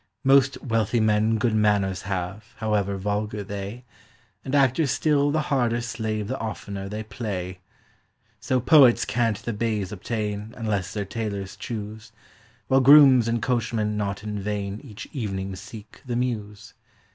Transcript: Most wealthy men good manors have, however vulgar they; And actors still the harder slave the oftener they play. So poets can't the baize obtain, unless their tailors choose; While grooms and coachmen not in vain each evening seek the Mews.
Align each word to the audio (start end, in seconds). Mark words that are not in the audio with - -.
Most 0.23 0.59
wealthy 0.63 0.99
men 0.99 1.37
good 1.37 1.53
manors 1.53 2.01
have, 2.09 2.53
however 2.55 2.97
vulgar 2.97 3.43
they; 3.43 3.83
And 4.43 4.55
actors 4.55 4.89
still 4.89 5.29
the 5.29 5.41
harder 5.41 5.79
slave 5.79 6.27
the 6.27 6.39
oftener 6.39 6.89
they 6.89 7.03
play. 7.03 7.59
So 8.39 8.59
poets 8.59 9.05
can't 9.05 9.37
the 9.37 9.53
baize 9.53 9.91
obtain, 9.91 10.55
unless 10.57 10.91
their 10.91 11.05
tailors 11.05 11.55
choose; 11.55 12.11
While 12.67 12.81
grooms 12.81 13.27
and 13.27 13.43
coachmen 13.43 13.95
not 13.95 14.23
in 14.23 14.39
vain 14.39 14.81
each 14.83 15.07
evening 15.13 15.55
seek 15.55 16.01
the 16.03 16.15
Mews. 16.15 16.73